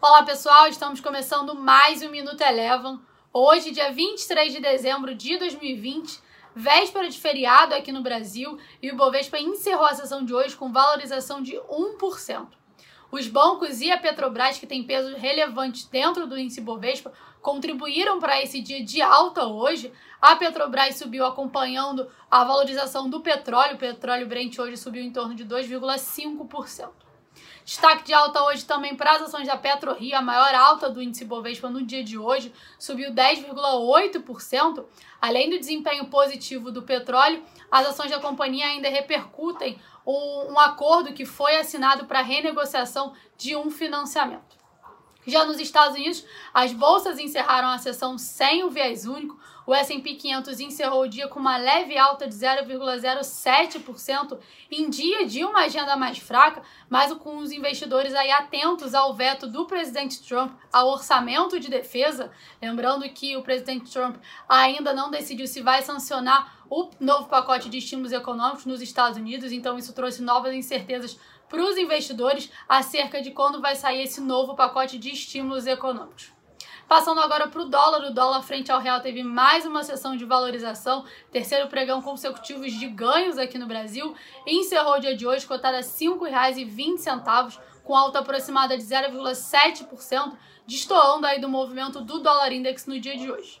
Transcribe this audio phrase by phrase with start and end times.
[0.00, 3.00] Olá pessoal, estamos começando mais um Minuto Eleven.
[3.32, 6.20] Hoje, dia 23 de dezembro de 2020,
[6.54, 10.70] véspera de feriado aqui no Brasil, e o Bovespa encerrou a sessão de hoje com
[10.70, 12.46] valorização de 1%.
[13.10, 17.12] Os bancos e a Petrobras, que têm peso relevante dentro do índice Bovespa,
[17.42, 19.92] contribuíram para esse dia de alta hoje.
[20.22, 23.74] A Petrobras subiu acompanhando a valorização do petróleo.
[23.74, 27.07] O petróleo Brent hoje subiu em torno de 2,5%.
[27.64, 31.24] Destaque de alta hoje também para as ações da PetroRio, a maior alta do índice
[31.24, 34.84] Bovespa no dia de hoje, subiu 10,8%.
[35.20, 41.26] Além do desempenho positivo do petróleo, as ações da companhia ainda repercutem um, acordo que
[41.26, 44.56] foi assinado para renegociação de um financiamento.
[45.26, 49.37] Já nos Estados Unidos, as bolsas encerraram a sessão sem o viés único.
[49.68, 54.38] O S&P 500 encerrou o dia com uma leve alta de 0,07%
[54.70, 59.46] em dia de uma agenda mais fraca, mas com os investidores aí atentos ao veto
[59.46, 62.32] do presidente Trump ao orçamento de defesa.
[62.62, 64.16] Lembrando que o presidente Trump
[64.48, 69.52] ainda não decidiu se vai sancionar o novo pacote de estímulos econômicos nos Estados Unidos,
[69.52, 74.56] então isso trouxe novas incertezas para os investidores acerca de quando vai sair esse novo
[74.56, 76.37] pacote de estímulos econômicos.
[76.88, 80.24] Passando agora para o dólar, o dólar frente ao real teve mais uma sessão de
[80.24, 84.14] valorização, terceiro pregão consecutivo de ganhos aqui no Brasil,
[84.46, 90.32] encerrou o dia de hoje cotado a R$ 5,20, com alta aproximada de 0,7%,
[90.66, 93.60] destoando aí do movimento do dólar index no dia de hoje.